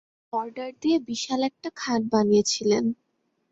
[0.33, 2.85] Order দিয়ে বিশাল একটা খাট বানিয়েছিলেন।